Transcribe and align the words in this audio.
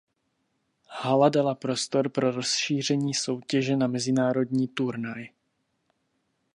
Hala 0.89 1.29
dala 1.29 1.55
prostor 1.55 2.09
pro 2.09 2.31
rozšíření 2.31 3.13
soutěže 3.13 3.75
na 3.75 3.87
mezinárodní 3.87 4.67
turnaj. 4.67 5.27